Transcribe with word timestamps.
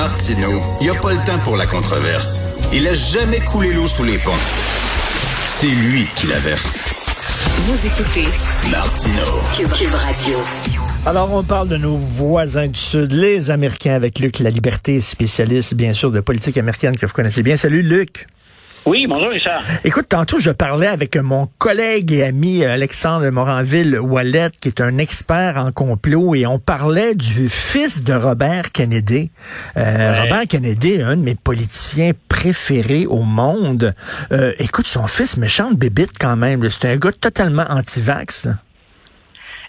Martineau, 0.00 0.62
il 0.80 0.84
n'y 0.84 0.96
a 0.96 0.98
pas 0.98 1.12
le 1.12 1.22
temps 1.26 1.38
pour 1.44 1.58
la 1.58 1.66
controverse. 1.66 2.40
Il 2.72 2.88
a 2.88 2.94
jamais 2.94 3.38
coulé 3.40 3.70
l'eau 3.74 3.86
sous 3.86 4.02
les 4.02 4.16
ponts. 4.16 4.30
C'est 5.46 5.66
lui 5.66 6.06
qui 6.16 6.26
la 6.26 6.38
verse. 6.38 6.80
Vous 7.66 7.86
écoutez 7.86 8.24
Martineau. 8.70 9.42
Cube 9.52 9.92
Radio. 9.92 10.38
Alors, 11.04 11.30
on 11.34 11.42
parle 11.42 11.68
de 11.68 11.76
nos 11.76 11.98
voisins 11.98 12.68
du 12.68 12.80
Sud, 12.80 13.12
les 13.12 13.50
Américains, 13.50 13.92
avec 13.92 14.20
Luc 14.20 14.38
La 14.38 14.48
Liberté, 14.48 15.02
spécialiste, 15.02 15.74
bien 15.74 15.92
sûr, 15.92 16.10
de 16.10 16.20
politique 16.20 16.56
américaine 16.56 16.96
que 16.96 17.04
vous 17.04 17.12
connaissez 17.12 17.42
bien. 17.42 17.58
Salut, 17.58 17.82
Luc. 17.82 18.26
Oui, 18.86 19.06
bonjour 19.06 19.28
Richard. 19.28 19.62
Écoute, 19.84 20.06
tantôt, 20.08 20.38
je 20.38 20.50
parlais 20.50 20.86
avec 20.86 21.16
mon 21.16 21.46
collègue 21.58 22.12
et 22.12 22.24
ami 22.24 22.64
Alexandre 22.64 23.28
Moranville-Wallet, 23.28 24.50
qui 24.60 24.68
est 24.68 24.80
un 24.80 24.96
expert 24.96 25.58
en 25.58 25.70
complot, 25.70 26.34
et 26.34 26.46
on 26.46 26.58
parlait 26.58 27.14
du 27.14 27.48
fils 27.50 28.02
de 28.02 28.14
Robert 28.14 28.72
Kennedy. 28.72 29.30
Euh, 29.76 30.12
Ouais. 30.12 30.20
Robert 30.20 30.46
Kennedy 30.48 30.94
est 30.94 31.02
un 31.02 31.16
de 31.16 31.22
mes 31.22 31.34
politiciens 31.34 32.12
préférés 32.28 33.06
au 33.06 33.22
monde. 33.22 33.94
Euh, 34.32 34.52
écoute, 34.58 34.86
son 34.86 35.06
fils, 35.06 35.36
méchante 35.36 35.76
bébite 35.76 36.12
quand 36.18 36.36
même. 36.36 36.68
C'est 36.70 36.88
un 36.88 36.96
gars 36.96 37.12
totalement 37.12 37.66
anti-vax. 37.68 38.48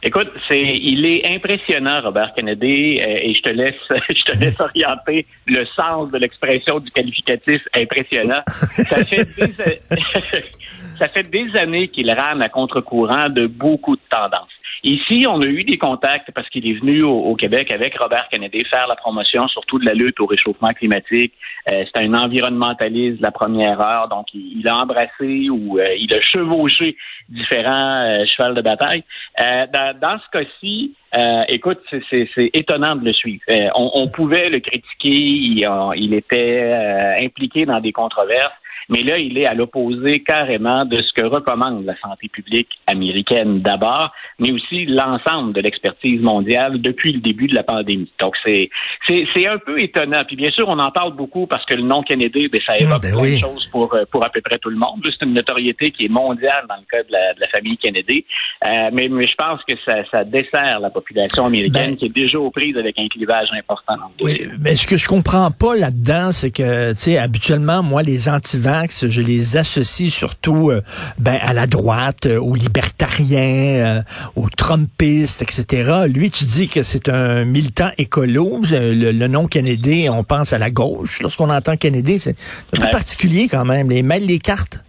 Écoute, 0.04 0.32
c'est, 0.50 0.62
il 0.62 1.06
est 1.06 1.28
impressionnant, 1.28 2.02
Robert 2.02 2.34
Kennedy, 2.36 3.00
euh, 3.00 3.18
et 3.22 3.36
je 3.36 3.42
te 3.42 3.50
laisse, 3.50 3.76
je 3.90 4.24
te 4.24 4.38
laisse 4.38 4.60
orienter 4.60 5.28
le 5.46 5.64
sens 5.80 6.12
de 6.12 6.18
l'expression 6.18 6.80
du 6.80 6.90
qualificatif 6.90 7.62
impressionnant. 7.76 8.42
ça 11.00 11.08
fait 11.10 11.30
des 11.30 11.56
années 11.58 11.88
qu'il 11.88 12.12
rame 12.12 12.42
à 12.42 12.50
contre-courant 12.50 13.30
de 13.30 13.48
beaucoup 13.48 13.96
de 13.96 14.02
tendances. 14.10 14.50
Ici, 14.84 15.28
on 15.30 15.40
a 15.42 15.46
eu 15.46 15.64
des 15.64 15.78
contacts 15.78 16.32
parce 16.32 16.50
qu'il 16.50 16.68
est 16.68 16.80
venu 16.80 17.04
au, 17.04 17.36
Québec 17.36 17.72
avec 17.72 17.98
Robert 17.98 18.28
Kennedy 18.32 18.64
faire 18.66 18.88
la 18.88 18.96
promotion 18.96 19.48
surtout 19.48 19.78
de 19.78 19.86
la 19.86 19.94
lutte 19.94 20.20
au 20.20 20.26
réchauffement 20.26 20.70
climatique. 20.70 21.34
Euh, 21.72 21.84
c'est 21.86 22.02
un 22.04 22.14
environnementaliste 22.16 23.18
de 23.18 23.24
la 23.24 23.32
première 23.32 23.80
heure, 23.80 24.08
donc 24.08 24.28
il, 24.34 24.68
a 24.68 24.78
embrassé 24.78 25.50
ou 25.50 25.78
euh, 25.78 25.86
il 26.00 26.12
a 26.14 26.22
chevauché 26.22 26.98
différents 27.30 28.02
euh, 28.02 28.26
chevals 28.26 28.56
de 28.56 28.62
bataille. 28.62 29.04
Euh, 29.40 29.68
dans, 29.72 30.00
dans 30.00 30.20
ce 30.20 30.40
cas-ci, 30.40 30.96
euh, 31.16 31.44
écoute, 31.48 31.80
c'est- 32.10 32.28
étonnant 32.54 32.96
de 32.96 33.06
le 33.06 33.14
suivre. 33.14 33.44
On, 33.76 33.92
on 33.94 34.08
pouvait 34.08 34.50
le 34.50 34.60
critiquer, 34.62 35.10
il, 35.10 35.68
il 35.96 36.14
était 36.14 37.18
impliqué 37.22 37.66
dans 37.66 37.80
des 37.80 37.92
controverses. 37.92 38.54
Mais 38.90 39.04
là, 39.04 39.18
il 39.18 39.38
est 39.38 39.46
à 39.46 39.54
l'opposé 39.54 40.22
carrément 40.22 40.86
de 40.86 40.98
ce 40.98 41.14
que 41.14 41.26
recommande 41.26 41.86
la 41.86 41.98
santé 42.00 42.28
publique 42.28 42.70
américaine 42.88 43.62
d'abord, 43.62 44.12
mais 44.40 44.52
aussi 44.52 44.86
l'ensemble 44.86 45.54
de 45.54 45.62
l'expertise 45.62 46.22
mondiale 46.22 46.82
depuis 46.82 47.14
le 47.14 47.20
début 47.20 47.48
de 47.48 47.56
la 47.56 47.64
pandémie. 47.64 48.12
Donc, 48.20 48.36
c'est 48.44 48.70
c'est 49.08 49.26
c'est 49.34 49.48
un 49.48 49.58
peu 49.58 49.82
étonnant. 49.82 50.24
Puis 50.26 50.36
bien 50.36 50.52
sûr, 50.52 50.68
on 50.68 50.80
en 50.80 50.92
parle 50.92 51.16
beaucoup 51.16 51.48
parce 51.48 51.66
que 51.66 51.74
le 51.76 51.84
nom 51.84 52.04
Kennedy, 52.04 52.48
ben, 52.48 52.62
ça 52.66 52.78
évoque 52.78 53.02
ben 53.02 53.12
plein 53.12 53.22
oui. 53.22 53.36
de 53.36 53.40
choses 53.40 53.66
pour, 53.72 53.94
euh, 53.94 54.04
pour 54.12 54.24
à 54.24 54.30
peu 54.30 54.42
près 54.42 54.58
tout 54.58 54.70
le 54.70 54.78
monde. 54.78 55.02
C'est 55.04 55.26
une 55.26 55.34
notoriété 55.34 55.92
qui 55.92 56.06
est 56.06 56.10
mondiale 56.10 56.66
dans 56.68 56.76
le 56.76 56.86
cas 56.90 57.04
de 57.04 57.12
la, 57.12 57.34
de 57.34 57.40
la 57.40 57.48
famille 57.50 57.78
Kennedy. 57.78 58.26
Euh, 58.66 58.90
mais, 58.94 59.08
mais 59.10 59.28
je 59.28 59.36
pense 59.36 59.62
que 59.68 59.76
ça, 59.86 60.04
ça 60.12 60.24
dessert 60.24 60.80
la 60.80 60.90
population 60.90 61.46
américaine 61.46 61.92
Ben- 61.92 61.98
qui 61.98 62.06
est 62.06 62.16
déjà 62.16 62.40
aux 62.40 62.52
prises 62.52 62.78
avec 62.78 62.98
un 63.00 63.08
clivage 63.08 63.50
important. 63.58 63.96
Oui, 64.22 64.42
mais 64.60 64.76
ce 64.76 64.86
que 64.88 64.98
je 64.98 65.08
comprends 65.08 65.52
pas 65.52 65.76
là-dedans, 65.76 66.32
c'est 66.32 66.52
que, 66.52 66.92
tu 66.94 67.00
sais, 67.00 67.18
habituellement, 67.18 67.84
moi, 67.84 68.04
les 68.04 68.30
antivax, 68.72 69.08
je 69.08 69.22
les 69.22 69.58
associe 69.58 70.12
surtout 70.12 70.70
euh, 70.72 70.82
ben, 71.20 71.38
à 71.42 71.54
la 71.54 71.68
droite, 71.68 72.26
euh, 72.26 72.40
aux 72.40 72.56
libertariens, 72.56 73.40
euh, 74.00 74.02
aux 74.36 74.50
trumpistes, 74.50 75.42
etc. 75.42 75.92
Lui, 76.08 76.32
tu 76.32 76.46
dis 76.46 76.68
que 76.68 76.84
c'est 76.84 77.10
un 77.10 77.46
militant 77.46 77.90
écolo. 77.98 78.62
Le, 78.70 79.12
le 79.12 79.28
nom 79.28 79.48
Kennedy, 79.48 80.08
on 80.10 80.24
pense 80.24 80.54
à 80.54 80.58
la 80.58 80.72
gauche. 80.72 81.22
Lorsqu'on 81.22 81.50
entend 81.50 81.78
Kennedy, 81.78 82.20
c'est 82.20 82.36
un 82.74 82.78
peu 82.80 82.86
Ouais. 82.86 82.92
particulier 82.92 83.48
quand 83.50 83.66
même. 83.66 83.90
Les 83.90 84.02
mêle 84.04 84.26
les 84.26 84.40
cartes. 84.40 84.80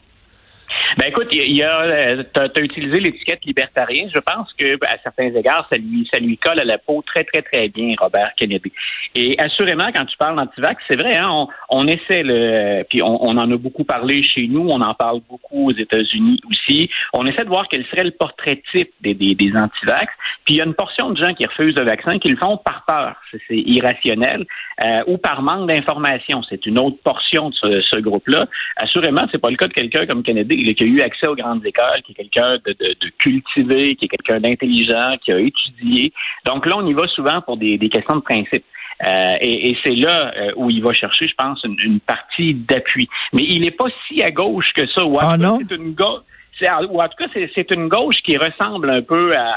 Ben 0.99 1.07
écoute, 1.09 1.29
il 1.33 1.57
y 1.57 1.63
a, 1.63 1.81
euh, 1.81 2.23
t'as, 2.35 2.49
utilisé 2.61 3.01
l'étiquette 3.01 3.45
libertarien. 3.45 4.09
Je 4.13 4.19
pense 4.19 4.53
que 4.55 4.75
à 4.85 4.99
certains 5.03 5.35
égards, 5.35 5.67
ça 5.73 5.79
lui, 5.79 6.09
ça 6.13 6.19
lui 6.19 6.37
colle 6.37 6.61
à 6.61 6.65
la 6.65 6.79
peau 6.79 7.03
très 7.07 7.25
très 7.25 7.43
très 7.43 7.69
bien, 7.69 7.95
Robert 7.99 8.33
Kennedy. 8.37 8.73
Et 9.15 9.39
assurément, 9.39 9.91
quand 9.95 10.05
tu 10.05 10.17
parles 10.17 10.37
d'antivax, 10.37 10.83
c'est 10.89 10.99
vrai, 10.99 11.17
hein, 11.17 11.29
on, 11.31 11.49
on 11.71 11.87
essaie 11.87 12.23
le, 12.23 12.83
puis 12.89 13.03
on, 13.03 13.25
on 13.25 13.37
en 13.39 13.51
a 13.51 13.57
beaucoup 13.57 13.85
parlé 13.85 14.23
chez 14.23 14.47
nous, 14.49 14.69
on 14.69 14.81
en 14.81 14.95
parle 14.95 15.21
beaucoup 15.29 15.71
aux 15.71 15.75
États-Unis 15.75 16.41
aussi. 16.49 16.91
On 17.13 17.27
essaie 17.27 17.45
de 17.45 17.49
voir 17.49 17.67
quel 17.71 17.85
serait 17.87 18.05
le 18.05 18.11
portrait 18.11 18.63
type 18.73 18.91
des, 19.01 19.15
des, 19.15 19.35
des 19.35 19.53
antivax. 19.57 20.13
Puis 20.45 20.55
il 20.55 20.57
y 20.57 20.61
a 20.61 20.65
une 20.65 20.75
portion 20.75 21.11
de 21.11 21.23
gens 21.23 21.33
qui 21.35 21.47
refusent 21.47 21.77
le 21.77 21.85
vaccin 21.85 22.19
qui 22.19 22.29
le 22.29 22.37
font 22.37 22.59
par 22.59 22.85
peur, 22.87 23.17
c'est, 23.31 23.41
irrationnel, 23.51 24.45
euh, 24.85 25.03
ou 25.07 25.19
par 25.19 25.43
manque 25.43 25.69
d'information. 25.69 26.43
C'est 26.49 26.67
une 26.67 26.79
autre 26.79 26.99
portion 27.03 27.51
de 27.51 27.55
ce, 27.55 27.81
ce 27.81 27.97
groupe-là. 27.99 28.47
Assurément, 28.77 29.23
c'est 29.31 29.41
pas 29.41 29.51
le 29.51 29.57
cas 29.57 29.69
de 29.69 29.73
quelqu'un 29.73 30.07
comme 30.07 30.23
Kennedy, 30.23 30.57
qui 30.83 30.89
a 30.89 30.93
eu 30.95 31.01
accès 31.01 31.27
aux 31.27 31.37
grandes 31.37 31.65
écoles, 31.65 32.03
qui 32.05 32.13
est 32.13 32.15
quelqu'un 32.15 32.59
de, 32.67 32.73
de, 32.73 32.97
de 33.01 33.09
cultivé, 33.19 33.95
qui 33.95 34.07
est 34.07 34.09
quelqu'un 34.09 34.41
d'intelligent, 34.41 35.17
qui 35.25 35.33
a 35.33 35.39
étudié. 35.39 36.13
Donc 36.45 36.67
là, 36.67 36.77
on 36.77 36.87
y 36.87 36.93
va 36.93 37.07
souvent 37.09 37.41
pour 37.41 37.57
des, 37.57 37.79
des 37.79 37.89
questions 37.89 38.17
de 38.17 38.23
principe. 38.23 38.65
Euh, 39.07 39.35
et, 39.41 39.71
et 39.71 39.79
c'est 39.85 39.95
là 39.95 40.33
euh, 40.37 40.53
où 40.57 40.71
il 40.71 40.83
va 40.83 40.93
chercher, 40.93 41.27
je 41.29 41.35
pense, 41.35 41.63
une, 41.65 41.77
une 41.83 42.01
partie 42.01 42.55
d'appui. 42.55 43.09
Mais 43.33 43.43
il 43.43 43.63
n'est 43.63 43.73
pas 43.73 43.87
si 44.07 44.23
à 44.23 44.31
gauche 44.31 44.73
que 44.75 44.87
ça. 44.89 45.05
Ou 45.05 45.19
Ah 45.21 45.37
non? 45.37 45.59
C'est 45.63 45.77
une 45.77 45.95
gauche. 45.95 46.23
C'est- 46.63 46.71
ou 46.91 46.99
en 47.01 47.09
tout 47.09 47.17
cas, 47.19 47.27
c'est- 47.35 47.71
une 47.73 47.89
gauche 47.89 48.17
qui 48.25 48.37
ressemble 48.37 48.91
un 48.91 49.03
peu 49.03 49.33
à, 49.37 49.55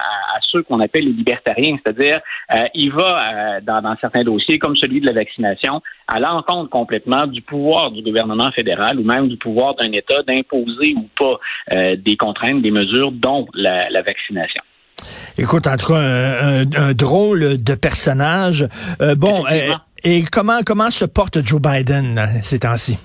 ceux 0.51 0.63
qu'on 0.63 0.79
appelle 0.79 1.05
les 1.05 1.11
libertariens, 1.11 1.75
c'est-à-dire 1.83 2.19
euh, 2.53 2.63
il 2.73 2.91
va 2.91 3.01
euh, 3.57 3.59
dans, 3.61 3.81
dans 3.81 3.95
certains 3.99 4.23
dossiers, 4.23 4.57
comme 4.59 4.75
celui 4.75 5.01
de 5.01 5.05
la 5.05 5.11
vaccination, 5.13 5.81
à 6.07 6.19
l'encontre 6.19 6.69
complètement 6.69 7.27
du 7.27 7.41
pouvoir 7.41 7.91
du 7.91 8.01
gouvernement 8.01 8.51
fédéral 8.51 8.99
ou 8.99 9.03
même 9.03 9.27
du 9.27 9.37
pouvoir 9.37 9.75
d'un 9.75 9.91
État 9.91 10.21
d'imposer 10.27 10.93
ou 10.95 11.09
pas 11.17 11.39
euh, 11.73 11.95
des 11.97 12.15
contraintes, 12.17 12.61
des 12.61 12.71
mesures, 12.71 13.11
dont 13.11 13.47
la, 13.53 13.89
la 13.89 14.01
vaccination. 14.01 14.61
Écoute, 15.37 15.67
en 15.67 15.75
tout 15.77 15.87
cas, 15.93 15.99
un, 15.99 16.61
un- 16.61 16.89
un 16.89 16.93
drôle 16.93 17.61
de 17.61 17.75
personnage. 17.75 18.65
Bon, 19.17 19.43
et 20.03 20.23
comment 20.31 20.59
comment 20.65 20.91
se 20.91 21.05
porte 21.05 21.43
Joe 21.45 21.59
Biden 21.61 22.29
ces 22.43 22.59
temps-ci? 22.59 22.97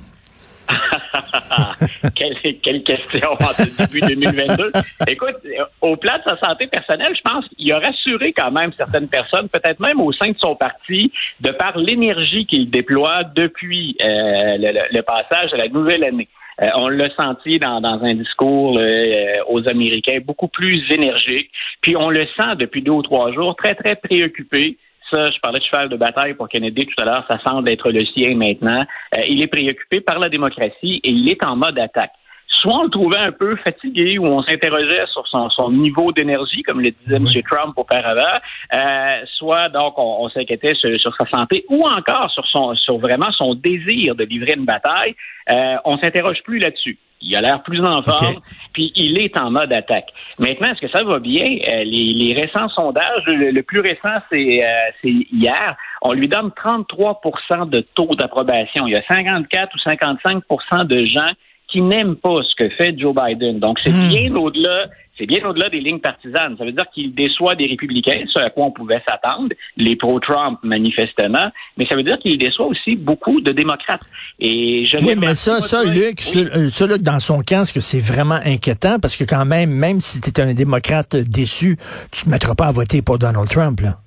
Quelle, 2.14 2.36
quelle 2.62 2.82
question 2.82 3.28
en 3.32 3.86
début 3.86 4.00
2022. 4.00 4.72
Écoute, 5.08 5.36
au 5.80 5.96
plan 5.96 6.14
de 6.18 6.30
sa 6.30 6.38
santé 6.38 6.66
personnelle, 6.66 7.14
je 7.16 7.20
pense 7.22 7.44
qu'il 7.56 7.72
a 7.72 7.78
rassuré 7.78 8.32
quand 8.32 8.50
même 8.50 8.72
certaines 8.76 9.08
personnes, 9.08 9.48
peut-être 9.48 9.80
même 9.80 10.00
au 10.00 10.12
sein 10.12 10.30
de 10.30 10.38
son 10.38 10.54
parti, 10.56 11.12
de 11.40 11.50
par 11.52 11.76
l'énergie 11.78 12.46
qu'il 12.46 12.70
déploie 12.70 13.24
depuis 13.24 13.96
euh, 14.02 14.56
le, 14.58 14.96
le- 14.96 15.02
passage 15.02 15.52
à 15.52 15.56
la 15.56 15.68
nouvelle 15.68 16.04
année. 16.04 16.28
Euh, 16.62 16.68
on 16.76 16.88
l'a 16.88 17.08
senti 17.14 17.58
dans, 17.58 17.80
dans 17.80 18.04
un 18.04 18.14
discours 18.14 18.78
euh, 18.78 19.32
aux 19.48 19.66
Américains 19.66 20.18
beaucoup 20.24 20.48
plus 20.48 20.82
énergique. 20.90 21.50
Puis 21.80 21.96
on 21.96 22.10
le 22.10 22.26
sent 22.36 22.56
depuis 22.58 22.82
deux 22.82 22.92
ou 22.92 23.02
trois 23.02 23.32
jours 23.32 23.56
très, 23.56 23.74
très 23.74 23.96
préoccupé 23.96 24.76
ça, 25.10 25.30
je 25.30 25.38
parlais 25.40 25.58
de 25.58 25.64
cheval 25.64 25.88
de 25.88 25.96
bataille 25.96 26.34
pour 26.34 26.48
Kennedy 26.48 26.86
tout 26.86 27.02
à 27.02 27.04
l'heure, 27.04 27.24
ça 27.28 27.38
semble 27.46 27.68
être 27.70 27.90
le 27.90 28.04
sien 28.06 28.34
maintenant. 28.36 28.84
Euh, 29.16 29.22
il 29.28 29.42
est 29.42 29.46
préoccupé 29.46 30.00
par 30.00 30.18
la 30.18 30.28
démocratie 30.28 31.00
et 31.02 31.10
il 31.10 31.28
est 31.28 31.44
en 31.44 31.56
mode 31.56 31.78
attaque. 31.78 32.12
soit 32.46 32.74
on 32.74 32.82
le 32.84 32.90
trouvait 32.90 33.18
un 33.18 33.32
peu 33.32 33.56
fatigué 33.56 34.18
ou 34.18 34.26
on 34.26 34.42
s'interrogeait 34.42 35.06
sur 35.06 35.26
son, 35.28 35.70
niveau 35.70 36.12
d'énergie, 36.12 36.62
comme 36.62 36.80
le 36.80 36.90
disait 36.90 37.16
M. 37.16 37.26
Trump 37.50 37.74
auparavant, 37.76 38.38
euh, 38.74 39.20
soit 39.38 39.68
donc 39.68 39.94
on, 39.96 40.28
s'inquiétait 40.28 40.74
sur, 40.74 41.14
sa 41.16 41.26
santé 41.26 41.64
ou 41.68 41.86
encore 41.86 42.30
sur 42.30 42.46
son 42.46 42.74
sur 42.74 42.98
vraiment 42.98 43.32
son 43.32 43.54
désir 43.54 44.14
de 44.14 44.24
livrer 44.24 44.54
une 44.56 44.64
bataille. 44.64 45.14
Euh, 45.50 45.76
on 45.84 45.98
s'interroge 45.98 46.42
plus 46.44 46.58
là-dessus. 46.58 46.98
Il 47.22 47.36
a 47.36 47.40
l'air 47.40 47.62
plus 47.62 47.80
en 47.80 48.02
forme, 48.02 48.40
puis 48.72 48.92
il 48.96 49.18
est 49.18 49.38
en 49.38 49.50
mode 49.50 49.72
attaque. 49.72 50.08
Maintenant, 50.38 50.68
est-ce 50.68 50.80
que 50.80 50.90
ça 50.90 51.04
va 51.04 51.18
bien? 51.18 51.44
Euh, 51.44 51.84
les, 51.84 52.34
récents 52.34 52.68
sondages, 52.70 53.24
le, 53.26 53.60
plus 53.62 53.80
récent, 53.80 54.22
c'est 54.32 54.64
euh, 54.64 54.90
hier, 55.04 55.76
on 56.02 56.12
lui 56.12 56.28
donne 56.28 56.48
33% 56.48 57.68
de 57.68 57.80
taux 57.94 58.14
d'approbation. 58.14 58.86
Il 58.86 58.92
y 58.92 58.96
a 58.96 59.02
54 59.02 59.74
ou 59.74 59.78
55% 59.90 60.86
de 60.86 61.04
gens 61.04 61.32
qui 61.70 61.80
n'aiment 61.80 62.16
pas 62.16 62.42
ce 62.42 62.54
que 62.56 62.68
fait 62.70 62.98
Joe 62.98 63.14
Biden. 63.14 63.58
Donc, 63.58 63.78
c'est 63.80 63.90
hmm. 63.90 64.08
bien 64.08 64.34
au-delà 64.36 64.88
c'est 65.20 65.26
bien 65.26 65.46
au-delà 65.46 65.68
des 65.68 65.80
lignes 65.80 65.98
partisanes. 65.98 66.56
Ça 66.56 66.64
veut 66.64 66.72
dire 66.72 66.86
qu'il 66.94 67.14
déçoit 67.14 67.54
des 67.54 67.66
républicains, 67.66 68.24
ce 68.32 68.38
à 68.38 68.48
quoi 68.48 68.64
on 68.64 68.70
pouvait 68.70 69.02
s'attendre, 69.06 69.50
les 69.76 69.94
pro-Trump 69.94 70.58
manifestement, 70.62 71.50
mais 71.76 71.84
ça 71.86 71.94
veut 71.94 72.02
dire 72.02 72.18
qu'il 72.20 72.38
déçoit 72.38 72.66
aussi 72.66 72.96
beaucoup 72.96 73.42
de 73.42 73.52
démocrates. 73.52 74.00
Et 74.38 74.86
je 74.86 74.96
oui, 74.96 75.14
mais 75.18 75.34
ça, 75.34 75.60
ça, 75.60 75.84
Luc, 75.84 76.20
euh, 76.36 76.70
ça, 76.70 76.86
Luc, 76.86 77.02
dans 77.02 77.20
son 77.20 77.40
cas, 77.40 77.62
est-ce 77.62 77.74
que 77.74 77.80
c'est 77.80 78.00
vraiment 78.00 78.40
inquiétant? 78.46 78.98
Parce 78.98 79.14
que 79.14 79.24
quand 79.24 79.44
même, 79.44 79.70
même 79.70 80.00
si 80.00 80.22
tu 80.22 80.30
es 80.30 80.40
un 80.40 80.54
démocrate 80.54 81.14
déçu, 81.16 81.76
tu 82.10 82.20
ne 82.20 82.24
te 82.24 82.30
mettras 82.30 82.54
pas 82.54 82.68
à 82.68 82.72
voter 82.72 83.02
pour 83.02 83.18
Donald 83.18 83.48
Trump, 83.50 83.80
là 83.80 83.98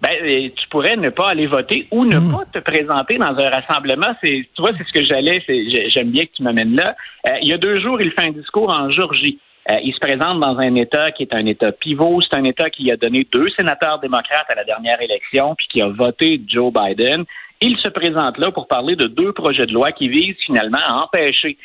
ben, 0.00 0.10
euh, 0.22 0.48
tu 0.54 0.68
pourrais 0.68 0.96
ne 0.96 1.08
pas 1.08 1.30
aller 1.30 1.46
voter 1.46 1.88
ou 1.90 2.04
ne 2.04 2.18
hmm. 2.18 2.32
pas 2.32 2.44
te 2.52 2.58
présenter 2.60 3.18
dans 3.18 3.36
un 3.36 3.48
rassemblement. 3.48 4.14
C'est, 4.22 4.48
tu 4.54 4.62
vois, 4.62 4.70
c'est 4.78 4.86
ce 4.86 4.92
que 4.92 5.04
j'allais. 5.04 5.42
j'aime 5.88 6.10
bien 6.10 6.24
que 6.24 6.32
tu 6.36 6.42
m'amènes 6.42 6.76
là. 6.76 6.94
Euh, 7.28 7.32
il 7.42 7.48
y 7.48 7.52
a 7.52 7.58
deux 7.58 7.80
jours, 7.80 8.00
il 8.00 8.12
fait 8.12 8.28
un 8.28 8.32
discours 8.32 8.72
en 8.72 8.90
Georgie. 8.90 9.38
Euh, 9.70 9.76
il 9.82 9.92
se 9.92 9.98
présente 9.98 10.40
dans 10.40 10.56
un 10.58 10.74
État 10.76 11.10
qui 11.10 11.24
est 11.24 11.34
un 11.34 11.44
État 11.46 11.72
pivot. 11.72 12.20
C'est 12.22 12.38
un 12.38 12.44
État 12.44 12.70
qui 12.70 12.90
a 12.92 12.96
donné 12.96 13.26
deux 13.32 13.48
sénateurs 13.50 13.98
démocrates 13.98 14.48
à 14.48 14.54
la 14.54 14.64
dernière 14.64 15.00
élection, 15.02 15.54
puis 15.56 15.66
qui 15.68 15.82
a 15.82 15.88
voté 15.88 16.40
Joe 16.46 16.72
Biden. 16.72 17.24
Il 17.60 17.76
se 17.78 17.88
présente 17.88 18.38
là 18.38 18.52
pour 18.52 18.68
parler 18.68 18.94
de 18.94 19.08
deux 19.08 19.32
projets 19.32 19.66
de 19.66 19.72
loi 19.72 19.90
qui 19.90 20.08
visent 20.08 20.36
finalement 20.46 20.78
à 20.80 21.02
empêcher 21.02 21.58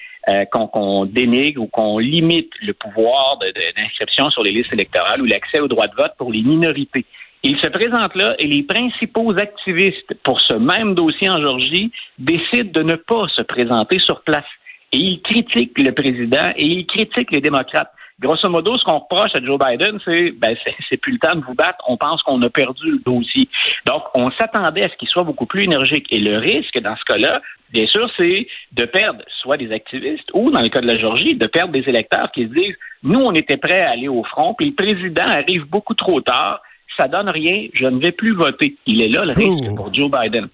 qu'on 0.51 1.05
dénigre 1.05 1.61
ou 1.61 1.67
qu'on 1.67 1.99
limite 1.99 2.49
le 2.61 2.73
pouvoir 2.73 3.37
d'inscription 3.75 4.29
sur 4.31 4.41
les 4.41 4.51
listes 4.51 4.73
électorales 4.73 5.21
ou 5.21 5.25
l'accès 5.25 5.59
au 5.59 5.67
droit 5.67 5.87
de 5.87 5.95
vote 5.95 6.13
pour 6.17 6.31
les 6.31 6.41
minorités. 6.41 7.05
Il 7.45 7.57
se 7.57 7.67
présente 7.67 8.15
là 8.15 8.35
et 8.39 8.47
les 8.47 8.63
principaux 8.63 9.37
activistes 9.37 10.13
pour 10.23 10.39
ce 10.39 10.53
même 10.53 10.95
dossier 10.95 11.29
en 11.29 11.41
Georgie 11.41 11.91
décident 12.17 12.71
de 12.71 12.83
ne 12.83 12.95
pas 12.95 13.27
se 13.35 13.41
présenter 13.41 13.99
sur 13.99 14.21
place. 14.21 14.45
Et 14.93 14.97
ils 14.97 15.21
critiquent 15.21 15.77
le 15.77 15.91
président 15.91 16.53
et 16.55 16.63
ils 16.63 16.85
critiquent 16.85 17.31
les 17.31 17.41
démocrates. 17.41 17.91
Grosso 18.21 18.47
modo, 18.47 18.77
ce 18.77 18.85
qu'on 18.85 18.99
reproche 18.99 19.31
à 19.35 19.43
Joe 19.43 19.59
Biden, 19.59 19.99
c'est 20.05 20.31
ben 20.31 20.55
c'est 20.89 20.95
plus 20.95 21.13
le 21.13 21.19
temps 21.19 21.35
de 21.35 21.43
vous 21.43 21.55
battre. 21.55 21.83
On 21.89 21.97
pense 21.97 22.21
qu'on 22.23 22.41
a 22.43 22.49
perdu 22.49 22.91
le 22.91 22.99
dossier. 22.99 23.49
Donc, 23.85 24.03
on 24.13 24.31
s'attendait 24.31 24.83
à 24.83 24.89
ce 24.89 24.95
qu'il 24.95 25.09
soit 25.09 25.23
beaucoup 25.23 25.45
plus 25.45 25.63
énergique. 25.63 26.07
Et 26.11 26.19
le 26.19 26.37
risque 26.37 26.79
dans 26.79 26.95
ce 26.95 27.03
cas-là, 27.03 27.41
bien 27.73 27.87
sûr, 27.87 28.09
c'est 28.15 28.47
de 28.71 28.85
perdre 28.85 29.21
soit 29.41 29.57
des 29.57 29.73
activistes 29.73 30.29
ou, 30.33 30.49
dans 30.49 30.61
le 30.61 30.69
cas 30.69 30.79
de 30.79 30.87
la 30.87 30.97
Georgie, 30.97 31.35
de 31.35 31.47
perdre 31.47 31.73
des 31.73 31.89
électeurs 31.89 32.31
qui 32.31 32.43
se 32.43 32.53
disent 32.53 32.77
nous, 33.01 33.19
on 33.19 33.33
était 33.33 33.57
prêts 33.57 33.81
à 33.81 33.89
aller 33.89 34.07
au 34.07 34.23
front, 34.23 34.53
puis 34.53 34.67
le 34.67 34.75
président 34.75 35.27
arrive 35.27 35.65
beaucoup 35.65 35.95
trop 35.95 36.21
tard 36.21 36.61
ça 36.97 37.07
donne 37.07 37.29
rien, 37.29 37.67
je 37.73 37.85
ne 37.85 37.99
vais 37.99 38.11
plus 38.11 38.33
voter. 38.33 38.75
Il 38.85 39.01
est 39.01 39.07
là 39.07 39.25
le 39.25 39.33
risque 39.33 39.69
oh. 39.71 39.75
pour 39.75 39.93
Joe 39.93 40.09
Biden. 40.09 40.47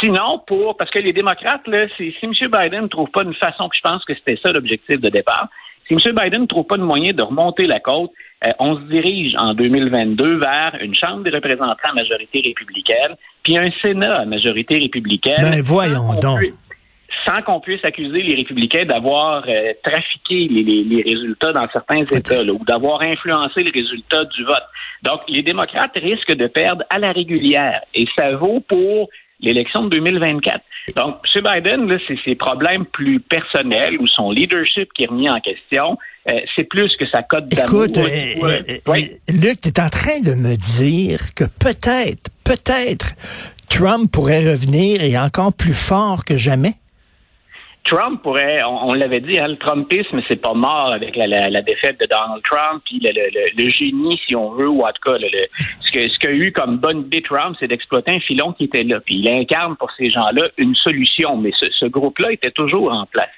Sinon, 0.00 0.40
pour 0.46 0.76
parce 0.76 0.90
que 0.90 0.98
les 0.98 1.12
démocrates, 1.12 1.66
là, 1.66 1.86
si, 1.96 2.14
si 2.18 2.26
M. 2.26 2.32
Biden 2.32 2.82
ne 2.82 2.88
trouve 2.88 3.10
pas 3.10 3.22
une 3.22 3.34
façon, 3.34 3.68
que 3.68 3.76
je 3.76 3.82
pense 3.82 4.04
que 4.04 4.14
c'était 4.14 4.38
ça 4.42 4.52
l'objectif 4.52 5.00
de 5.00 5.08
départ, 5.08 5.48
si 5.86 5.94
M. 5.94 6.00
Biden 6.14 6.42
ne 6.42 6.46
trouve 6.46 6.66
pas 6.66 6.76
de 6.76 6.82
moyen 6.82 7.12
de 7.12 7.22
remonter 7.22 7.66
la 7.66 7.80
côte, 7.80 8.10
euh, 8.46 8.50
on 8.58 8.76
se 8.76 8.82
dirige 8.82 9.34
en 9.38 9.54
2022 9.54 10.38
vers 10.38 10.76
une 10.80 10.94
Chambre 10.94 11.22
des 11.22 11.30
représentants 11.30 11.90
à 11.90 11.94
majorité 11.94 12.42
républicaine, 12.44 13.16
puis 13.42 13.56
un 13.56 13.68
Sénat 13.82 14.20
à 14.20 14.24
majorité 14.24 14.78
républicaine. 14.78 15.36
Ben 15.40 15.62
voyons 15.62 16.14
donc 16.20 16.40
sans 17.26 17.42
qu'on 17.42 17.60
puisse 17.60 17.84
accuser 17.84 18.22
les 18.22 18.34
républicains 18.36 18.84
d'avoir 18.84 19.44
euh, 19.48 19.72
trafiqué 19.82 20.48
les, 20.48 21.02
résultats 21.02 21.52
dans 21.52 21.66
certains 21.72 22.02
États 22.02 22.42
ou 22.42 22.64
d'avoir 22.64 23.02
influencé 23.02 23.62
les 23.62 23.70
résultats 23.70 24.24
du 24.24 24.44
vote. 24.44 24.64
Donc, 25.02 25.20
les 25.28 25.42
démocrates 25.42 25.96
risquent 25.96 26.36
de 26.36 26.46
perdre 26.46 26.84
à 26.90 26.98
la 26.98 27.12
régulière. 27.12 27.82
Et 27.94 28.06
ça 28.16 28.36
vaut 28.36 28.60
pour 28.60 29.08
l'élection 29.40 29.84
de 29.84 29.90
2024. 29.90 30.60
Donc, 30.96 31.16
M. 31.34 31.42
Biden, 31.42 31.98
c'est 32.06 32.18
ses 32.24 32.34
problèmes 32.36 32.86
plus 32.86 33.20
personnels 33.20 33.98
ou 34.00 34.06
son 34.06 34.30
leadership 34.30 34.92
qui 34.94 35.04
est 35.04 35.06
remis 35.06 35.28
en 35.28 35.40
question. 35.40 35.98
Euh, 36.28 36.40
c'est 36.54 36.64
plus 36.64 36.90
que 36.96 37.06
sa 37.08 37.22
cote 37.22 37.48
d'amour. 37.48 37.84
Écoute, 37.84 37.98
euh, 37.98 38.92
Luc, 39.28 39.60
tu 39.60 39.68
es 39.68 39.80
en 39.80 39.88
train 39.88 40.20
de 40.20 40.34
me 40.34 40.56
dire 40.56 41.34
que 41.34 41.44
peut-être, 41.44 42.30
peut-être, 42.44 43.14
Trump 43.68 44.10
pourrait 44.10 44.50
revenir 44.50 45.02
et 45.02 45.18
encore 45.18 45.52
plus 45.52 45.74
fort 45.74 46.24
que 46.24 46.36
jamais? 46.36 46.74
Trump 47.86 48.22
pourrait, 48.22 48.60
on, 48.64 48.94
l'avait 48.94 49.20
dit, 49.20 49.38
hein, 49.38 49.48
le 49.48 49.56
Trumpisme, 49.56 50.20
c'est 50.28 50.40
pas 50.40 50.54
mort 50.54 50.92
avec 50.92 51.16
la, 51.16 51.62
défaite 51.62 51.98
de 52.00 52.06
Donald 52.06 52.42
Trump, 52.42 52.82
puis 52.84 53.00
le, 53.00 53.68
génie, 53.68 54.20
si 54.26 54.34
on 54.34 54.50
veut, 54.52 54.68
ou 54.68 54.82
en 54.82 54.92
tout 54.92 55.10
cas, 55.10 55.16
ce 55.18 55.92
qu'a 55.92 56.08
ce 56.08 56.44
eu 56.44 56.52
comme 56.52 56.78
bonne 56.78 57.00
idée 57.00 57.22
Trump, 57.22 57.56
c'est 57.58 57.68
d'exploiter 57.68 58.12
un 58.12 58.20
filon 58.20 58.52
qui 58.52 58.64
était 58.64 58.82
là. 58.82 59.00
Puis 59.00 59.16
il 59.16 59.28
incarne 59.28 59.76
pour 59.76 59.90
ces 59.92 60.10
gens-là 60.10 60.48
une 60.58 60.74
solution, 60.74 61.36
mais 61.36 61.52
ce 61.52 61.86
groupe-là 61.86 62.32
était 62.32 62.50
toujours 62.50 62.92
en 62.92 63.06
place. 63.06 63.30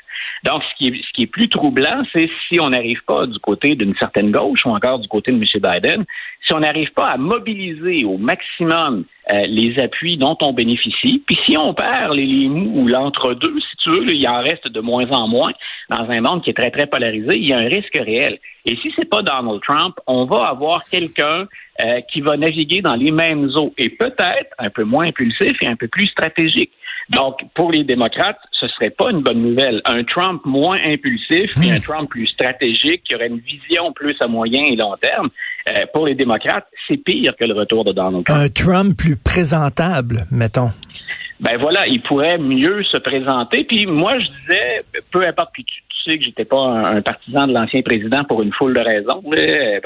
Donc, 0.44 0.62
ce 0.62 0.76
qui 0.76 1.22
est, 1.22 1.26
plus 1.26 1.48
troublant, 1.48 2.02
c'est 2.14 2.30
si 2.48 2.60
on 2.60 2.70
n'arrive 2.70 3.02
pas 3.04 3.26
du 3.26 3.38
côté 3.38 3.74
d'une 3.74 3.94
certaine 3.96 4.30
gauche 4.30 4.64
ou 4.64 4.70
encore 4.70 4.98
du 4.98 5.08
côté 5.08 5.32
de 5.32 5.36
M. 5.36 5.44
Biden, 5.54 6.04
si 6.46 6.52
on 6.52 6.60
n'arrive 6.60 6.92
pas 6.92 7.08
à 7.08 7.16
mobiliser 7.16 8.04
au 8.04 8.18
maximum 8.18 9.04
euh, 9.32 9.46
les 9.46 9.78
appuis 9.78 10.16
dont 10.16 10.36
on 10.40 10.52
bénéficie, 10.52 11.22
puis 11.26 11.38
si 11.44 11.56
on 11.58 11.74
perd 11.74 12.14
les, 12.14 12.24
les 12.24 12.48
ou 12.48 12.86
l'entre-deux, 12.86 13.54
si 13.60 13.76
tu 13.82 13.90
veux, 13.90 14.14
il 14.14 14.28
en 14.28 14.40
reste 14.40 14.68
de 14.68 14.80
moins 14.80 15.10
en 15.10 15.28
moins 15.28 15.52
dans 15.90 16.08
un 16.08 16.20
monde 16.20 16.42
qui 16.42 16.50
est 16.50 16.54
très, 16.54 16.70
très 16.70 16.86
polarisé, 16.86 17.36
il 17.36 17.48
y 17.48 17.52
a 17.52 17.58
un 17.58 17.68
risque 17.68 17.94
réel. 17.96 18.38
Et 18.64 18.76
si 18.76 18.92
c'est 18.96 19.08
pas 19.08 19.22
Donald 19.22 19.60
Trump, 19.62 19.96
on 20.06 20.24
va 20.26 20.48
avoir 20.48 20.84
quelqu'un 20.84 21.46
euh, 21.80 22.00
qui 22.12 22.20
va 22.20 22.36
naviguer 22.36 22.82
dans 22.82 22.94
les 22.94 23.10
mêmes 23.10 23.50
eaux 23.54 23.72
et 23.78 23.88
peut-être 23.88 24.54
un 24.58 24.70
peu 24.70 24.84
moins 24.84 25.06
impulsif 25.06 25.56
et 25.62 25.66
un 25.66 25.76
peu 25.76 25.88
plus 25.88 26.06
stratégique. 26.06 26.72
Donc, 27.10 27.40
pour 27.55 27.72
les 27.72 27.84
démocrates, 27.84 28.38
ce 28.52 28.69
serait 28.69 28.90
pas 28.90 29.10
une 29.10 29.22
bonne 29.22 29.40
nouvelle. 29.40 29.81
Un 29.87 30.05
Trump 30.05 30.43
moins 30.44 30.78
impulsif 30.84 31.50
et 31.62 31.70
un 31.70 31.78
hmm. 31.78 31.81
Trump 31.81 32.10
plus 32.10 32.26
stratégique, 32.26 33.02
qui 33.05 33.14
aurait 33.14 33.28
une 33.28 33.40
vision 33.40 33.93
plus 33.93 34.16
à 34.20 34.26
moyen 34.26 34.62
et 34.64 34.76
long 34.76 34.94
terme, 35.00 35.28
euh, 35.69 35.87
pour 35.93 36.06
les 36.06 36.14
démocrates, 36.14 36.66
c'est 36.87 36.99
pire 36.99 37.34
que 37.37 37.46
le 37.46 37.55
retour 37.55 37.84
de 37.84 37.93
Donald 37.93 38.25
Trump. 38.25 38.40
Un 38.40 38.49
Trump 38.49 38.96
plus 38.96 39.16
présentable, 39.16 40.26
mettons. 40.31 40.70
Ben 41.40 41.56
voilà, 41.56 41.87
il 41.87 42.02
pourrait 42.02 42.38
mieux 42.38 42.82
se 42.85 42.99
présenter. 42.99 43.64
Puis 43.64 43.87
moi, 43.87 44.18
je 44.18 44.26
disais, 44.26 44.78
peu 45.11 45.26
importe, 45.26 45.50
puis 45.52 45.64
tu, 45.64 45.82
sais 46.04 46.18
que 46.18 46.25
j'étais 46.25 46.44
pas 46.44 46.59
un, 46.59 47.02
partisan 47.02 47.47
de 47.47 47.52
l'ancien 47.52 47.82
président 47.82 48.25
pour 48.25 48.42
une 48.42 48.52
foule 48.52 48.75
de 48.75 48.80
raisons, 48.80 49.23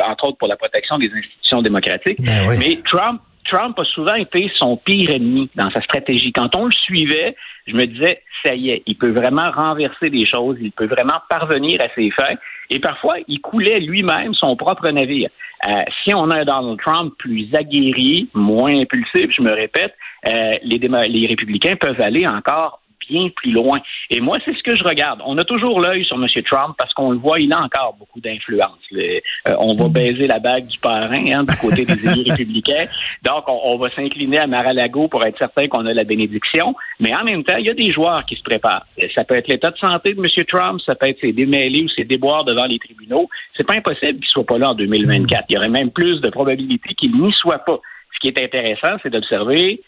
entre 0.09 0.25
autres 0.25 0.39
pour 0.39 0.49
la 0.49 0.57
protection 0.57 0.99
des 0.99 1.07
institutions 1.07 1.63
démocratiques. 1.63 2.23
Ben 2.23 2.57
Mais 2.59 2.79
Trump 2.85 3.21
Trump 3.45 3.79
a 3.79 3.85
souvent 3.85 4.15
été 4.15 4.51
son 4.57 4.77
pire 4.77 5.11
ennemi 5.11 5.51
dans 5.55 5.71
sa 5.71 5.81
stratégie. 5.83 6.33
Quand 6.33 6.55
on 6.55 6.67
le 6.67 6.73
suivait, 6.73 7.37
je 7.67 7.75
me 7.75 7.87
disais, 7.87 8.23
ça 8.45 8.55
y 8.55 8.71
est, 8.71 8.83
il 8.87 8.97
peut 8.97 9.11
vraiment 9.11 9.51
renverser 9.51 10.11
des 10.11 10.27
choses, 10.27 10.57
il 10.61 10.73
peut 10.73 10.87
vraiment 10.87 11.21
parvenir 11.29 11.81
à 11.83 11.89
ses 11.95 12.11
fins. 12.11 12.37
Et 12.71 12.81
parfois, 12.81 13.17
il 13.29 13.41
coulait 13.41 13.81
lui-même 13.81 14.35
son 14.35 14.57
propre 14.57 14.89
navire. 14.89 15.31
Euh, 15.69 15.79
si 16.03 16.15
on 16.15 16.31
a 16.31 16.41
un 16.41 16.45
Donald 16.45 16.79
Trump 16.81 17.15
plus 17.19 17.49
aguerri, 17.55 18.29
moins 18.35 18.81
impulsif, 18.81 19.31
je 19.37 19.43
me 19.43 19.53
répète, 19.53 19.95
euh, 20.27 20.51
les, 20.65 20.79
les 20.79 21.27
républicains 21.27 21.77
peuvent 21.77 22.01
aller 22.01 22.27
encore 22.27 22.82
bien 23.09 23.29
plus 23.35 23.53
loin. 23.53 23.81
Et 24.11 24.21
moi, 24.21 24.39
c'est 24.45 24.55
ce 24.57 24.63
que 24.63 24.75
je 24.75 24.85
regarde. 24.85 25.21
On 25.25 25.39
a 25.39 25.45
toujours 25.45 25.81
l'œil 25.81 26.05
sur 26.05 26.17
M. 26.17 26.27
Trump 26.51 26.75
parce 26.79 26.93
qu'on 26.95 27.13
le 27.13 27.19
voit, 27.19 27.41
il 27.41 27.53
a 27.53 27.61
encore 27.61 27.97
beaucoup 27.99 28.21
d'influence. 28.21 28.79
Euh, 28.93 29.21
on 29.59 29.75
va 29.75 29.89
mm. 29.89 29.93
baiser 29.93 30.27
la 30.27 30.39
bague 30.39 30.67
du 30.67 30.79
parrain 30.79 31.25
hein, 31.33 31.45
du 31.45 31.57
côté 31.57 31.85
des 31.85 32.07
élus 32.07 32.23
républicains. 32.31 32.87
Donc, 33.23 33.45
on, 33.49 33.77
va 33.79 33.91
s'incliner 33.91 34.39
à 34.39 34.47
Mar-a-Lago 34.47 35.09
pour 35.09 35.25
être 35.25 35.39
certain 35.39 35.69
qu'on 35.69 35.87
a 35.87 35.95
la 35.95 36.05
bénédiction. 36.05 36.75
Mais 37.01 37.15
en 37.15 37.25
même 37.25 37.45
temps, 37.45 37.57
il 37.57 37.67
y 37.67 37.71
a 37.71 37.75
des 37.75 37.93
joueurs 37.93 38.25
qui 38.25 38.37
se 38.37 38.43
préparent. 38.43 38.87
Euh, 39.03 39.09
ça 39.15 39.25
peut 39.25 39.37
être 39.37 39.49
l'état 39.49 39.71
de 39.71 39.79
santé 39.79 40.15
de 40.15 40.21
M. 40.21 40.45
Trump, 40.47 40.81
ça 40.85 40.95
peut 40.95 41.09
être 41.09 41.21
ses 41.21 41.33
démêlés 41.33 41.85
ou 41.85 41.89
ses 41.89 42.05
déboires 42.05 42.45
devant 42.45 42.67
les 42.67 42.79
tribunaux. 42.79 43.29
C'est 43.57 43.67
pas 43.67 43.75
impossible 43.75 44.19
qu'il 44.21 44.29
soit 44.29 44.47
pas 44.47 44.59
là 44.59 44.71
en 44.71 44.75
2024. 44.75 45.45
Il 45.49 45.55
y 45.55 45.57
aurait 45.57 45.69
même 45.69 45.91
plus 45.91 46.21
de 46.21 46.29
probabilité 46.31 46.95
qu'il 46.95 47.13
n'y 47.13 47.33
soit 47.33 47.59
pas. 47.59 47.81
Ce 48.15 48.19
qui 48.21 48.29
est 48.29 48.43
intéressant, 48.43 48.97
c'est 49.03 49.11
d'observer 49.11 49.81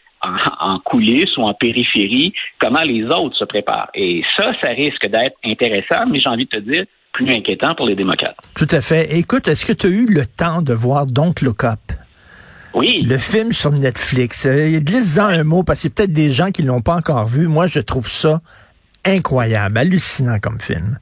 en, 0.60 0.78
coulisses 0.80 1.36
ou 1.36 1.42
en 1.42 1.54
périphérie, 1.54 2.32
comment 2.58 2.82
les 2.82 3.04
autres 3.04 3.36
se 3.36 3.44
préparent. 3.44 3.90
Et 3.94 4.22
ça, 4.36 4.52
ça 4.62 4.70
risque 4.70 5.06
d'être 5.06 5.36
intéressant, 5.44 6.06
mais 6.10 6.20
j'ai 6.20 6.28
envie 6.28 6.44
de 6.44 6.50
te 6.50 6.60
dire, 6.60 6.84
plus 7.12 7.32
inquiétant 7.32 7.74
pour 7.74 7.86
les 7.86 7.94
démocrates. 7.94 8.36
Tout 8.56 8.68
à 8.70 8.80
fait. 8.80 9.16
Écoute, 9.16 9.48
est-ce 9.48 9.64
que 9.64 9.72
tu 9.72 9.86
as 9.86 9.90
eu 9.90 10.06
le 10.06 10.26
temps 10.26 10.62
de 10.62 10.74
voir 10.74 11.06
Don't 11.06 11.34
Look 11.42 11.64
Up? 11.64 11.78
Oui. 12.74 13.02
Le 13.02 13.18
film 13.18 13.52
sur 13.52 13.70
Netflix. 13.70 14.46
Euh, 14.46 14.80
Glisse-en 14.80 15.26
un 15.26 15.44
mot, 15.44 15.62
parce 15.62 15.86
a 15.86 15.90
peut-être 15.90 16.12
des 16.12 16.32
gens 16.32 16.50
qui 16.50 16.62
ne 16.62 16.68
l'ont 16.68 16.80
pas 16.80 16.94
encore 16.94 17.26
vu. 17.26 17.46
Moi, 17.46 17.68
je 17.68 17.78
trouve 17.78 18.08
ça 18.08 18.40
incroyable, 19.04 19.78
hallucinant 19.78 20.38
comme 20.40 20.58
film. 20.60 20.98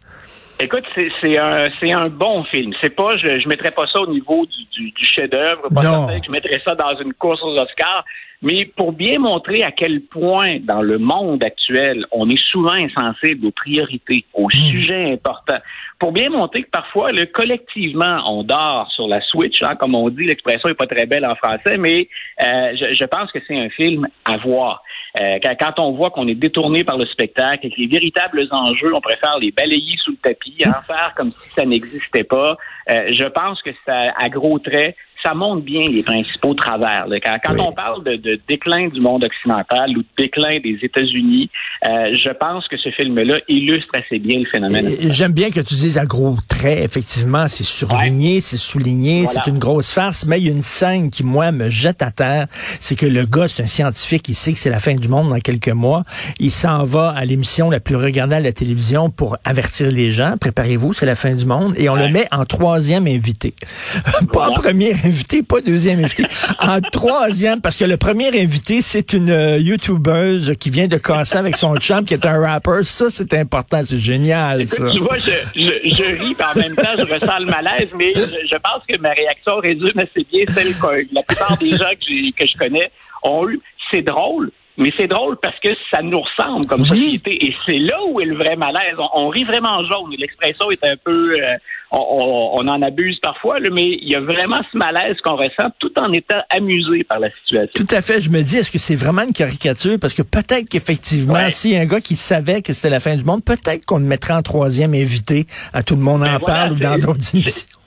Écoute, 0.60 0.84
c'est 0.94 1.38
un, 1.38 1.68
un 1.82 2.08
bon 2.08 2.44
film. 2.44 2.72
C'est 2.80 2.94
pas, 2.94 3.16
je, 3.16 3.40
je 3.40 3.48
mettrais 3.48 3.70
pas 3.70 3.86
ça 3.86 4.00
au 4.00 4.06
niveau 4.06 4.46
du, 4.46 4.90
du, 4.92 5.04
chef-d'œuvre. 5.04 5.68
Pas 5.74 5.82
certain 5.82 6.20
que 6.20 6.26
je 6.26 6.30
mettrais 6.30 6.60
ça 6.64 6.74
dans 6.74 6.94
une 7.02 7.14
course 7.14 7.42
aux 7.42 7.58
Oscars. 7.58 8.04
Mais 8.42 8.64
pour 8.64 8.92
bien 8.92 9.20
montrer 9.20 9.62
à 9.62 9.70
quel 9.70 10.00
point, 10.02 10.58
dans 10.60 10.82
le 10.82 10.98
monde 10.98 11.44
actuel, 11.44 12.04
on 12.10 12.28
est 12.28 12.42
souvent 12.50 12.72
insensible 12.72 13.46
aux 13.46 13.52
priorités, 13.52 14.24
aux 14.34 14.48
hmm. 14.48 14.50
sujets 14.50 15.12
importants. 15.12 15.60
Pour 16.00 16.10
bien 16.10 16.28
montrer 16.28 16.64
que 16.64 16.70
parfois, 16.70 17.12
le, 17.12 17.26
collectivement, 17.26 18.20
on 18.26 18.42
dort 18.42 18.90
sur 18.90 19.06
la 19.06 19.20
Switch, 19.20 19.62
hein, 19.62 19.76
comme 19.76 19.94
on 19.94 20.08
dit, 20.08 20.24
l'expression 20.24 20.68
est 20.68 20.74
pas 20.74 20.88
très 20.88 21.06
belle 21.06 21.24
en 21.24 21.36
français, 21.36 21.78
mais 21.78 22.08
euh, 22.42 22.74
je, 22.74 22.92
je, 22.94 23.04
pense 23.04 23.30
que 23.30 23.38
c'est 23.46 23.56
un 23.56 23.68
film 23.70 24.08
à 24.24 24.36
voir. 24.38 24.82
Euh, 25.20 25.38
quand, 25.60 25.78
on 25.78 25.92
voit 25.92 26.10
qu'on 26.10 26.26
est 26.26 26.34
détourné 26.34 26.82
par 26.82 26.98
le 26.98 27.06
spectacle 27.06 27.66
et 27.66 27.70
que 27.70 27.80
les 27.80 27.86
véritables 27.86 28.48
enjeux, 28.50 28.92
on 28.92 29.00
préfère 29.00 29.38
les 29.38 29.52
balayer 29.52 29.96
sous 30.02 30.12
le 30.12 30.16
tapis, 30.16 30.56
en 30.66 30.82
faire 30.86 31.12
comme 31.16 31.30
si 31.30 31.54
ça 31.54 31.64
n'existait 31.64 32.24
pas, 32.24 32.56
euh, 32.90 33.12
je 33.12 33.26
pense 33.26 33.62
que 33.62 33.70
ça, 33.86 34.12
à 34.16 34.28
gros 34.28 34.58
traits, 34.58 34.96
ça 35.22 35.34
montre 35.34 35.62
bien 35.62 35.88
les 35.88 36.02
principaux 36.02 36.54
travers. 36.54 37.06
Quand, 37.44 37.58
on 37.58 37.72
parle 37.72 38.02
de, 38.04 38.40
déclin 38.48 38.88
du 38.88 39.00
monde 39.00 39.24
occidental 39.24 39.90
ou 39.96 40.02
de 40.02 40.06
déclin 40.18 40.58
des 40.60 40.78
États-Unis, 40.82 41.50
euh, 41.86 42.14
je 42.14 42.30
pense 42.30 42.66
que 42.68 42.76
ce 42.76 42.90
film-là 42.90 43.36
illustre 43.48 43.92
assez 43.94 44.18
bien 44.18 44.40
le 44.40 44.46
phénomène. 44.46 44.88
J'aime 45.10 45.32
bien 45.32 45.50
que 45.50 45.60
tu 45.60 45.74
dises 45.74 45.98
à 45.98 46.06
gros 46.06 46.36
traits, 46.48 46.84
effectivement, 46.84 47.46
c'est 47.48 47.64
surligné, 47.64 48.40
c'est 48.40 48.56
souligné, 48.56 49.26
c'est 49.26 49.46
une 49.46 49.58
grosse 49.58 49.92
farce, 49.92 50.26
mais 50.26 50.40
il 50.40 50.46
y 50.46 50.48
a 50.48 50.52
une 50.52 50.62
scène 50.62 51.10
qui, 51.10 51.24
moi, 51.24 51.52
me 51.52 51.70
jette 51.70 52.02
à 52.02 52.10
terre, 52.10 52.46
c'est 52.50 52.96
que 52.96 53.06
le 53.06 53.24
gars, 53.24 53.48
c'est 53.48 53.62
un 53.62 53.66
scientifique, 53.66 54.28
il 54.28 54.34
sait 54.34 54.52
que 54.52 54.58
c'est 54.58 54.70
la 54.70 54.80
fin 54.80 54.94
du 54.94 55.08
monde 55.08 55.28
dans 55.28 55.40
quelques 55.40 55.68
mois, 55.68 56.04
il 56.40 56.50
s'en 56.50 56.84
va 56.84 57.10
à 57.10 57.24
l'émission 57.24 57.70
la 57.70 57.80
plus 57.80 57.96
regardée 57.96 58.36
à 58.36 58.40
la 58.40 58.52
télévision 58.52 59.10
pour 59.10 59.36
avertir 59.44 59.90
les 59.90 60.10
gens, 60.10 60.36
préparez-vous, 60.40 60.92
c'est 60.92 61.06
la 61.06 61.14
fin 61.14 61.34
du 61.34 61.46
monde, 61.46 61.74
et 61.76 61.88
on 61.88 61.94
le 61.94 62.08
met 62.08 62.26
en 62.32 62.44
troisième 62.44 63.06
invité. 63.06 63.54
Pas 64.32 64.48
en 64.48 64.52
premier 64.54 64.92
invité 64.92 65.11
invité, 65.12 65.42
pas 65.42 65.60
deuxième 65.60 65.98
invité. 66.00 66.24
en 66.58 66.80
troisième, 66.80 67.60
parce 67.60 67.76
que 67.76 67.84
le 67.84 67.96
premier 67.96 68.28
invité, 68.28 68.80
c'est 68.80 69.12
une 69.12 69.30
euh, 69.30 69.58
YouTubeuse 69.58 70.54
qui 70.58 70.70
vient 70.70 70.88
de 70.88 70.96
casser 70.96 71.36
avec 71.36 71.56
son 71.56 71.76
chum, 71.76 72.04
qui 72.04 72.14
est 72.14 72.26
un 72.26 72.40
rapper. 72.40 72.82
Ça, 72.82 73.10
c'est 73.10 73.34
important, 73.34 73.82
c'est 73.84 73.98
génial, 73.98 74.66
ça. 74.66 74.90
Tu 74.90 74.98
vois, 75.00 75.18
je, 75.18 75.30
je, 75.54 76.18
ris, 76.18 76.34
mais 76.38 76.44
en 76.44 76.54
même 76.58 76.74
temps, 76.74 76.96
je 76.96 77.02
ressens 77.02 77.38
le 77.40 77.46
malaise, 77.46 77.90
mais 77.96 78.12
je, 78.14 78.56
pense 78.56 78.82
que 78.88 78.96
ma 78.98 79.10
réaction 79.10 79.56
résume 79.58 79.98
assez 79.98 80.26
bien 80.30 80.44
celle 80.48 80.74
que 80.74 81.06
la 81.12 81.22
plupart 81.22 81.56
des 81.58 81.70
gens 81.70 81.92
que, 82.00 82.32
que 82.32 82.46
je 82.46 82.58
connais 82.58 82.90
ont 83.22 83.48
eu. 83.48 83.60
C'est 83.90 84.02
drôle, 84.02 84.50
mais 84.78 84.92
c'est 84.96 85.06
drôle 85.06 85.36
parce 85.42 85.58
que 85.60 85.68
ça 85.90 86.02
nous 86.02 86.20
ressemble 86.20 86.66
comme 86.66 86.84
société. 86.86 87.44
Et 87.46 87.54
c'est 87.66 87.78
là 87.78 87.98
où 88.08 88.20
est 88.20 88.24
le 88.24 88.36
vrai 88.36 88.56
malaise. 88.56 88.96
On, 89.14 89.28
rit 89.28 89.44
vraiment 89.44 89.84
jaune. 89.84 90.14
L'expression 90.18 90.70
est 90.70 90.84
un 90.84 90.96
peu... 90.96 91.40
Euh, 91.40 91.56
on, 91.94 92.66
en 92.68 92.80
abuse 92.80 93.18
parfois, 93.22 93.58
mais 93.70 93.84
il 93.84 94.08
y 94.08 94.14
a 94.14 94.20
vraiment 94.20 94.62
ce 94.72 94.78
malaise 94.78 95.16
qu'on 95.22 95.36
ressent 95.36 95.70
tout 95.78 95.92
en 95.98 96.10
étant 96.12 96.40
amusé 96.48 97.04
par 97.04 97.20
la 97.20 97.28
situation. 97.42 97.72
Tout 97.74 97.94
à 97.94 98.00
fait. 98.00 98.20
Je 98.22 98.30
me 98.30 98.40
dis, 98.40 98.56
est-ce 98.56 98.70
que 98.70 98.78
c'est 98.78 98.96
vraiment 98.96 99.22
une 99.22 99.34
caricature? 99.34 99.98
Parce 100.00 100.14
que 100.14 100.22
peut-être 100.22 100.70
qu'effectivement, 100.70 101.50
si 101.50 101.76
un 101.76 101.84
gars 101.84 102.00
qui 102.00 102.16
savait 102.16 102.62
que 102.62 102.72
c'était 102.72 102.88
la 102.88 103.00
fin 103.00 103.14
du 103.14 103.24
monde, 103.24 103.44
peut-être 103.44 103.84
qu'on 103.84 103.98
le 103.98 104.06
mettrait 104.06 104.32
en 104.32 104.42
troisième 104.42 104.94
invité 104.94 105.46
à 105.74 105.82
Tout 105.82 105.96
le 105.96 106.00
monde 106.00 106.22
en 106.22 106.38
ben 106.38 106.40
parle 106.40 106.72
ou 106.72 106.76
dans 106.76 106.96
d'autres 106.96 107.34
émissions 107.34 107.81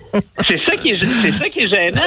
c'est 0.48 0.60
ça 0.66 0.78
qui 0.78 0.90
est, 0.90 1.00
c'est 1.00 1.32
ça 1.32 1.50
qui 1.50 1.60
est 1.62 1.68
gênant. 1.68 2.02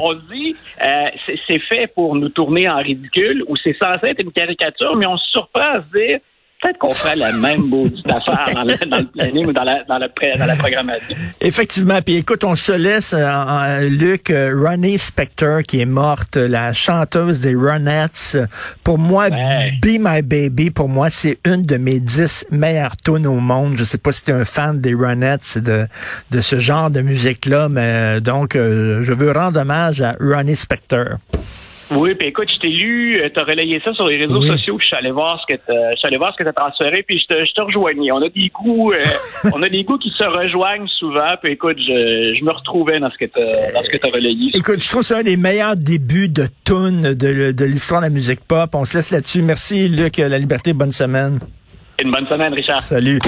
on 0.00 0.14
dit, 0.14 0.54
euh, 0.82 1.34
c'est 1.46 1.60
fait 1.60 1.86
pour 1.86 2.14
nous 2.14 2.28
tourner 2.28 2.68
en 2.68 2.78
ridicule 2.78 3.44
ou 3.48 3.56
c'est 3.56 3.76
censé 3.76 4.08
être 4.08 4.20
une 4.20 4.32
caricature, 4.32 4.96
mais 4.96 5.06
on 5.06 5.16
se 5.16 5.30
surprend 5.30 5.74
à 5.74 5.82
se 5.82 5.90
dire, 5.90 6.18
peut-être 6.64 6.78
qu'on 6.78 6.92
ferait 6.92 7.16
la 7.16 7.32
même 7.32 7.62
maudite 7.62 8.06
affaire 8.10 8.50
dans 8.54 8.64
le, 8.64 8.76
dans 8.86 8.98
le 8.98 9.06
planning 9.06 9.46
ou 9.46 9.52
dans 9.52 9.64
la, 9.64 9.84
dans, 9.84 9.98
la, 9.98 10.08
dans 10.08 10.46
la 10.46 10.56
programmation. 10.56 11.16
Effectivement. 11.40 12.00
Puis 12.00 12.16
écoute, 12.16 12.42
on 12.44 12.56
se 12.56 12.72
laisse, 12.72 13.14
euh, 13.16 13.88
Luc, 13.88 14.30
euh, 14.30 14.54
Ronnie 14.56 14.98
Spector, 14.98 15.62
qui 15.62 15.80
est 15.80 15.86
morte, 15.86 16.36
la 16.36 16.72
chanteuse 16.72 17.40
des 17.40 17.54
Ronettes. 17.54 18.38
Pour 18.82 18.98
moi, 18.98 19.28
Be 19.28 19.98
My 20.00 20.22
Baby, 20.22 20.70
pour 20.70 20.88
moi, 20.88 21.10
c'est 21.10 21.38
une 21.44 21.62
de 21.62 21.76
mes 21.76 22.00
dix 22.00 22.46
meilleures 22.50 22.96
tunes 22.96 23.26
au 23.26 23.40
monde. 23.40 23.74
Je 23.76 23.84
sais 23.84 23.98
pas 23.98 24.12
si 24.12 24.24
tu 24.24 24.30
es 24.30 24.34
un 24.34 24.44
fan 24.44 24.80
des 24.80 24.94
Ronettes, 24.94 25.58
de, 25.58 25.86
de 26.30 26.40
ce 26.40 26.58
genre 26.58 26.90
de 26.90 27.02
musique-là, 27.02 27.68
mais 27.68 27.80
euh, 27.82 28.20
donc, 28.20 28.54
je 28.54 29.12
veux 29.12 29.32
rendre 29.32 29.60
hommage 29.60 30.00
à 30.00 30.16
Ronnie 30.18 30.56
Spector. 30.56 31.18
Oui, 31.90 32.14
puis 32.14 32.28
écoute, 32.28 32.48
je 32.54 32.58
t'ai 32.58 32.68
lu, 32.68 33.18
euh, 33.18 33.28
tu 33.32 33.38
as 33.38 33.44
relayé 33.44 33.80
ça 33.84 33.92
sur 33.94 34.08
les 34.08 34.16
réseaux 34.16 34.42
sociaux, 34.42 34.78
je 34.80 34.86
suis 34.86 34.96
allé 34.96 35.10
voir 35.10 35.40
ce 35.40 35.54
que 35.54 35.60
je 35.66 36.06
allé 36.06 36.16
voir 36.16 36.32
ce 36.32 36.38
que 36.38 36.42
tu 36.42 36.48
as 36.48 36.52
transféré, 36.52 37.02
puis 37.02 37.18
je 37.18 37.34
te, 37.34 37.44
je 37.44 37.52
te 37.52 37.60
rejoignais. 37.60 38.12
On 38.12 38.22
a 38.22 38.28
des 38.28 38.48
goûts, 38.48 38.92
euh, 38.92 39.04
on 39.54 39.62
a 39.62 39.68
des 39.68 39.84
goûts 39.84 39.98
qui 39.98 40.10
se 40.10 40.24
rejoignent 40.24 40.88
souvent, 40.88 41.34
puis 41.42 41.52
écoute, 41.52 41.78
je, 41.78 42.34
je 42.38 42.44
me 42.44 42.52
retrouvais 42.52 43.00
dans 43.00 43.10
ce 43.10 43.18
que 43.18 43.26
tu 43.26 43.40
dans 43.74 43.82
ce 43.82 43.90
que 43.90 43.96
tu 43.96 44.06
as 44.06 44.10
relayé. 44.10 44.50
Écoute, 44.54 44.82
je 44.82 44.88
trouve 44.88 45.02
ça 45.02 45.18
un 45.18 45.22
des 45.22 45.36
meilleurs 45.36 45.76
débuts 45.76 46.28
de 46.28 46.46
tune 46.64 47.14
de, 47.14 47.52
de 47.52 47.64
l'histoire 47.64 48.00
de 48.00 48.06
la 48.06 48.10
musique 48.10 48.40
pop. 48.40 48.70
On 48.74 48.84
se 48.84 48.98
laisse 48.98 49.10
là-dessus. 49.10 49.42
Merci 49.42 49.88
Luc, 49.88 50.16
la 50.18 50.38
liberté, 50.38 50.72
bonne 50.72 50.92
semaine. 50.92 51.38
Une 52.02 52.10
bonne 52.10 52.26
semaine, 52.26 52.52
Richard. 52.52 52.82
Salut. 52.82 53.18